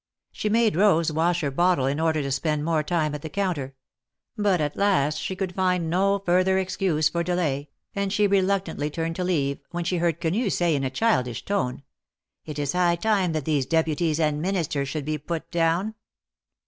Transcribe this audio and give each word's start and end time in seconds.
She 0.31 0.49
made 0.49 0.75
Rose 0.75 1.11
wash 1.11 1.41
her 1.41 1.51
bottle 1.51 1.85
in 1.85 1.99
order 1.99 2.23
to 2.23 2.31
spend 2.31 2.65
more 2.65 2.81
time 2.81 3.13
at 3.13 3.21
the 3.21 3.29
counter; 3.29 3.75
but 4.35 4.59
at 4.59 4.75
last 4.75 5.19
she 5.19 5.35
could 5.35 5.53
find 5.53 5.91
no 5.91 6.23
further 6.25 6.57
excuse 6.57 7.07
for 7.07 7.21
delay, 7.21 7.69
and 7.93 8.11
she 8.11 8.25
reluctantly 8.25 8.89
turned 8.89 9.15
to 9.17 9.23
leave, 9.23 9.59
when 9.69 9.83
she 9.83 9.97
heard 9.97 10.19
Quenu 10.19 10.49
say 10.49 10.75
in 10.75 10.83
a 10.83 10.89
childish 10.89 11.45
tone: 11.45 11.83
"It 12.45 12.57
is 12.57 12.73
high 12.73 12.95
time 12.95 13.33
that 13.33 13.45
these 13.45 13.67
Deputies 13.67 14.19
and 14.19 14.41
Ministers 14.41 14.89
should 14.89 15.05
be 15.05 15.19
put 15.19 15.51
down 15.51 15.93